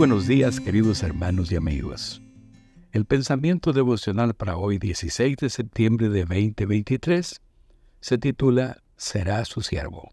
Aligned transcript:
buenos 0.00 0.26
días 0.26 0.60
queridos 0.60 1.02
hermanos 1.02 1.52
y 1.52 1.56
amigos. 1.56 2.22
El 2.90 3.04
pensamiento 3.04 3.74
devocional 3.74 4.32
para 4.32 4.56
hoy 4.56 4.78
16 4.78 5.36
de 5.36 5.50
septiembre 5.50 6.08
de 6.08 6.20
2023 6.20 7.42
se 8.00 8.16
titula 8.16 8.82
Será 8.96 9.44
su 9.44 9.60
siervo. 9.60 10.08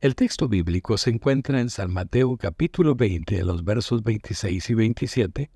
El 0.00 0.16
texto 0.16 0.48
bíblico 0.48 0.98
se 0.98 1.10
encuentra 1.10 1.60
en 1.60 1.70
San 1.70 1.92
Mateo 1.92 2.36
capítulo 2.38 2.96
20, 2.96 3.44
los 3.44 3.64
versos 3.64 4.02
26 4.02 4.68
y 4.68 4.74
27, 4.74 5.50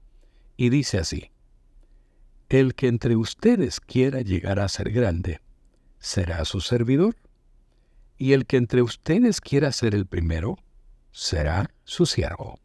y 0.57 0.69
dice 0.69 0.99
así, 0.99 1.33
El 2.49 2.77
que 2.77 2.87
entre 2.87 3.17
ustedes 3.17 3.81
quiera 3.81 4.21
llegar 4.21 4.61
a 4.61 4.69
ser 4.69 4.93
grande, 4.93 5.41
será 5.99 6.45
su 6.45 6.61
servidor, 6.61 7.17
y 8.17 8.35
el 8.35 8.47
que 8.47 8.59
entre 8.59 8.83
ustedes 8.83 9.41
quiera 9.41 9.73
ser 9.73 9.97
el 9.97 10.07
primero, 10.07 10.59
será 11.11 11.73
su 11.83 12.07
siervo. 12.07 12.63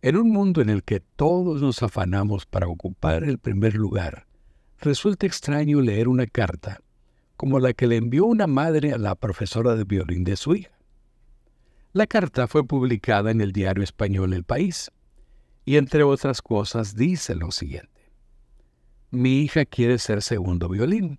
En 0.00 0.16
un 0.16 0.30
mundo 0.30 0.60
en 0.60 0.68
el 0.68 0.84
que 0.84 1.00
todos 1.00 1.60
nos 1.60 1.82
afanamos 1.82 2.46
para 2.46 2.68
ocupar 2.68 3.24
el 3.24 3.38
primer 3.38 3.74
lugar, 3.74 4.28
resulta 4.78 5.26
extraño 5.26 5.80
leer 5.80 6.06
una 6.06 6.26
carta 6.26 6.80
como 7.36 7.58
la 7.58 7.72
que 7.72 7.88
le 7.88 7.96
envió 7.96 8.24
una 8.24 8.46
madre 8.46 8.92
a 8.92 8.98
la 8.98 9.16
profesora 9.16 9.74
de 9.74 9.84
violín 9.84 10.22
de 10.22 10.36
su 10.36 10.54
hija. 10.54 10.76
La 11.92 12.06
carta 12.06 12.46
fue 12.46 12.64
publicada 12.64 13.32
en 13.32 13.40
el 13.40 13.52
diario 13.52 13.82
español 13.82 14.34
El 14.34 14.44
País 14.44 14.90
y 15.64 15.76
entre 15.76 16.04
otras 16.04 16.42
cosas 16.42 16.94
dice 16.94 17.34
lo 17.34 17.50
siguiente. 17.50 18.12
Mi 19.10 19.40
hija 19.40 19.64
quiere 19.64 19.98
ser 19.98 20.22
segundo 20.22 20.68
violín, 20.68 21.18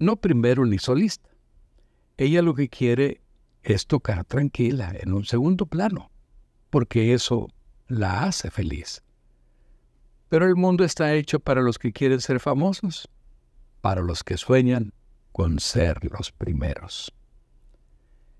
no 0.00 0.16
primero 0.16 0.66
ni 0.66 0.78
solista. 0.78 1.30
Ella 2.16 2.42
lo 2.42 2.54
que 2.54 2.68
quiere 2.68 3.20
es 3.62 3.86
tocar 3.86 4.24
tranquila 4.24 4.92
en 4.98 5.12
un 5.12 5.24
segundo 5.24 5.66
plano, 5.66 6.10
porque 6.70 7.12
eso 7.12 7.48
la 7.88 8.24
hace 8.24 8.50
feliz. 8.50 9.02
Pero 10.28 10.46
el 10.46 10.56
mundo 10.56 10.84
está 10.84 11.14
hecho 11.14 11.40
para 11.40 11.62
los 11.62 11.78
que 11.78 11.92
quieren 11.92 12.20
ser 12.20 12.40
famosos, 12.40 13.08
para 13.80 14.02
los 14.02 14.24
que 14.24 14.36
sueñan 14.36 14.92
con 15.32 15.60
ser 15.60 15.98
los 16.10 16.32
primeros. 16.32 17.12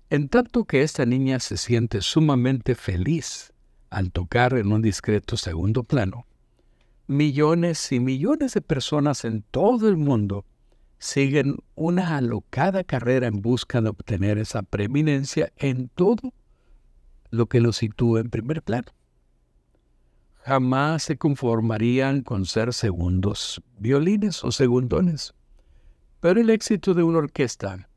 En 0.09 0.29
tanto 0.29 0.65
que 0.65 0.83
esta 0.83 1.05
niña 1.05 1.39
se 1.39 1.57
siente 1.57 2.01
sumamente 2.01 2.75
feliz 2.75 3.53
al 3.89 4.11
tocar 4.11 4.53
en 4.57 4.71
un 4.71 4.81
discreto 4.81 5.37
segundo 5.37 5.83
plano, 5.83 6.25
millones 7.07 7.91
y 7.91 7.99
millones 7.99 8.53
de 8.53 8.61
personas 8.61 9.23
en 9.23 9.43
todo 9.43 9.87
el 9.87 9.95
mundo 9.95 10.45
siguen 10.99 11.57
una 11.75 12.17
alocada 12.17 12.83
carrera 12.83 13.27
en 13.27 13.41
busca 13.41 13.81
de 13.81 13.89
obtener 13.89 14.37
esa 14.39 14.63
preeminencia 14.63 15.53
en 15.55 15.89
todo 15.89 16.33
lo 17.29 17.45
que 17.45 17.61
lo 17.61 17.71
sitúa 17.71 18.19
en 18.19 18.29
primer 18.29 18.61
plano 18.63 18.96
jamás 20.47 21.03
se 21.03 21.17
conformarían 21.17 22.21
con 22.21 22.45
ser 22.45 22.73
segundos 22.73 23.61
violines 23.79 24.45
o 24.45 24.53
segundones. 24.53 25.33
Pero 26.21 26.39
el 26.39 26.49
éxito 26.49 26.93
de 26.93 27.03
una 27.03 27.17
orquesta 27.17 27.89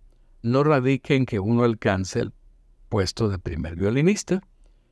no 0.42 0.64
radica 0.64 1.14
en 1.14 1.26
que 1.26 1.38
uno 1.38 1.62
alcance 1.62 2.18
el 2.18 2.32
puesto 2.88 3.28
de 3.28 3.38
primer 3.38 3.76
violinista, 3.76 4.42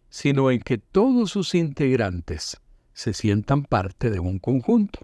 sino 0.09 0.53
en 0.53 0.61
que 0.61 0.79
todos 0.79 1.33
sus 1.33 1.57
integrantes 1.57 2.61
se 2.93 3.13
sientan 3.13 3.65
parte 3.65 4.11
de 4.11 4.21
un 4.21 4.39
conjunto, 4.39 5.01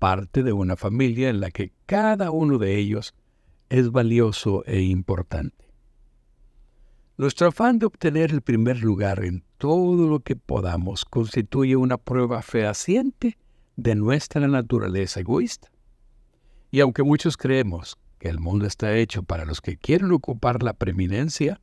parte 0.00 0.42
de 0.42 0.52
una 0.52 0.74
familia 0.74 1.28
en 1.28 1.38
la 1.40 1.52
que 1.52 1.70
cada 1.86 2.32
uno 2.32 2.58
de 2.58 2.76
ellos 2.76 3.14
es 3.68 3.92
valioso 3.92 4.64
e 4.66 4.80
importante. 4.80 5.67
Nuestro 7.18 7.48
afán 7.48 7.80
de 7.80 7.86
obtener 7.86 8.30
el 8.30 8.42
primer 8.42 8.80
lugar 8.80 9.24
en 9.24 9.42
todo 9.56 10.06
lo 10.06 10.20
que 10.20 10.36
podamos 10.36 11.04
constituye 11.04 11.74
una 11.74 11.96
prueba 11.96 12.42
fehaciente 12.42 13.36
de 13.74 13.96
nuestra 13.96 14.46
naturaleza 14.46 15.18
egoísta. 15.18 15.68
Y 16.70 16.78
aunque 16.78 17.02
muchos 17.02 17.36
creemos 17.36 17.98
que 18.20 18.28
el 18.28 18.38
mundo 18.38 18.66
está 18.66 18.94
hecho 18.94 19.24
para 19.24 19.44
los 19.44 19.60
que 19.60 19.76
quieren 19.76 20.12
ocupar 20.12 20.62
la 20.62 20.74
preeminencia, 20.74 21.60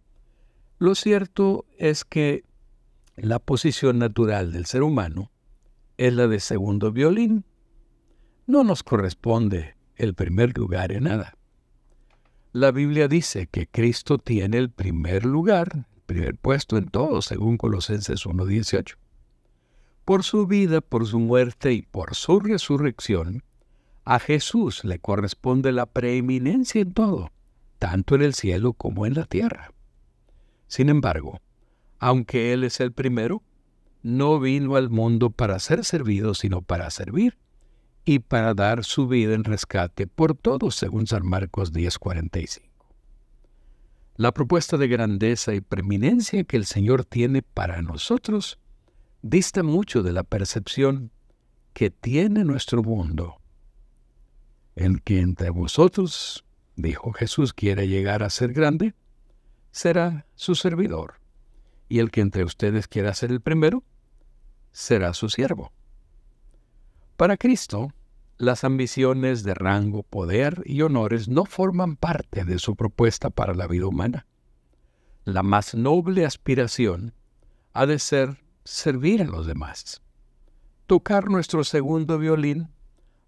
lo 0.77 0.93
cierto 0.93 1.63
es 1.77 2.03
que 2.03 2.43
la 3.15 3.39
posición 3.39 3.97
natural 3.97 4.51
del 4.51 4.65
ser 4.65 4.83
humano 4.83 5.31
es 5.95 6.13
la 6.13 6.27
de 6.27 6.41
segundo 6.41 6.91
violín. 6.91 7.45
No 8.45 8.65
nos 8.65 8.83
corresponde 8.83 9.77
el 9.95 10.15
primer 10.15 10.57
lugar 10.57 10.91
en 10.91 11.05
nada. 11.05 11.37
La 12.55 12.71
Biblia 12.71 13.09
dice 13.09 13.47
que 13.47 13.67
Cristo 13.67 14.17
tiene 14.17 14.57
el 14.57 14.69
primer 14.69 15.25
lugar, 15.25 15.67
el 15.75 16.01
primer 16.05 16.37
puesto 16.37 16.77
en 16.77 16.87
todo, 16.87 17.21
según 17.21 17.57
Colosenses 17.57 18.25
1.18. 18.25 18.95
Por 20.05 20.23
su 20.23 20.47
vida, 20.47 20.79
por 20.79 21.05
su 21.05 21.19
muerte 21.19 21.73
y 21.73 21.81
por 21.81 22.15
su 22.15 22.39
resurrección, 22.39 23.43
a 24.05 24.19
Jesús 24.19 24.85
le 24.85 24.99
corresponde 24.99 25.73
la 25.73 25.85
preeminencia 25.85 26.79
en 26.79 26.93
todo, 26.93 27.29
tanto 27.77 28.15
en 28.15 28.21
el 28.21 28.33
cielo 28.33 28.71
como 28.71 29.05
en 29.05 29.15
la 29.15 29.25
tierra. 29.25 29.73
Sin 30.67 30.87
embargo, 30.87 31.41
aunque 31.99 32.53
Él 32.53 32.63
es 32.63 32.79
el 32.79 32.93
primero, 32.93 33.43
no 34.01 34.39
vino 34.39 34.77
al 34.77 34.89
mundo 34.89 35.29
para 35.29 35.59
ser 35.59 35.83
servido, 35.83 36.33
sino 36.33 36.61
para 36.61 36.89
servir 36.89 37.37
y 38.05 38.19
para 38.19 38.53
dar 38.53 38.83
su 38.83 39.07
vida 39.07 39.33
en 39.33 39.43
rescate 39.43 40.05
por 40.07 40.35
todos, 40.35 40.75
según 40.75 41.07
San 41.07 41.25
Marcos 41.25 41.73
10:45. 41.73 42.61
La 44.17 44.31
propuesta 44.31 44.77
de 44.77 44.87
grandeza 44.87 45.53
y 45.53 45.59
preeminencia 45.59 46.43
que 46.45 46.55
el 46.55 46.65
Señor 46.65 47.03
tiene 47.03 47.41
para 47.41 47.81
nosotros 47.81 48.59
dista 49.21 49.63
mucho 49.63 50.03
de 50.03 50.13
la 50.13 50.23
percepción 50.23 51.11
que 51.73 51.89
tiene 51.89 52.45
nuestro 52.45 52.83
mundo. 52.83 53.41
El 54.75 55.01
que 55.01 55.19
entre 55.19 55.49
vosotros, 55.49 56.45
dijo 56.75 57.11
Jesús, 57.11 57.53
quiere 57.53 57.87
llegar 57.87 58.23
a 58.23 58.29
ser 58.29 58.53
grande, 58.53 58.93
será 59.71 60.27
su 60.35 60.55
servidor, 60.55 61.15
y 61.89 61.99
el 61.99 62.11
que 62.11 62.21
entre 62.21 62.43
ustedes 62.43 62.87
quiera 62.87 63.13
ser 63.13 63.31
el 63.31 63.41
primero, 63.41 63.83
será 64.71 65.13
su 65.13 65.27
siervo. 65.27 65.73
Para 67.17 67.37
Cristo, 67.37 67.93
las 68.37 68.65
ambiciones 68.65 69.43
de 69.43 69.53
rango, 69.53 70.03
poder 70.03 70.61
y 70.65 70.81
honores 70.81 71.29
no 71.29 71.45
forman 71.45 71.95
parte 71.95 72.43
de 72.43 72.59
su 72.59 72.75
propuesta 72.75 73.29
para 73.29 73.53
la 73.53 73.67
vida 73.67 73.87
humana. 73.87 74.27
La 75.23 75.41
más 75.41 75.75
noble 75.75 76.25
aspiración 76.25 77.13
ha 77.71 77.85
de 77.85 77.99
ser 77.99 78.43
servir 78.65 79.21
a 79.21 79.25
los 79.25 79.47
demás, 79.47 80.01
tocar 80.87 81.29
nuestro 81.29 81.63
segundo 81.63 82.19
violín 82.19 82.67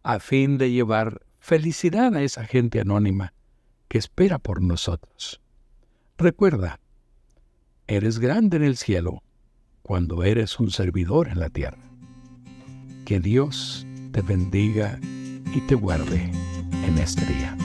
a 0.04 0.20
fin 0.20 0.58
de 0.58 0.70
llevar 0.72 1.22
felicidad 1.40 2.14
a 2.14 2.24
esa 2.24 2.44
gente 2.44 2.82
anónima 2.82 3.34
que 3.88 4.00
espera 4.00 4.38
por 4.38 4.62
nosotros. 4.62 5.42
Recuerda, 6.18 6.82
eres 7.88 8.20
grande 8.20 8.58
en 8.58 8.64
el 8.64 8.76
cielo 8.76 9.24
cuando 9.82 10.24
eres 10.24 10.60
un 10.60 10.72
servidor 10.72 11.30
en 11.30 11.40
la 11.40 11.50
tierra. 11.50 11.87
Que 13.08 13.22
Dios 13.22 13.88
te 14.12 14.22
bendiga 14.22 15.00
y 15.56 15.62
te 15.62 15.76
guarde 15.76 16.30
en 16.86 16.98
este 16.98 17.26
día. 17.26 17.56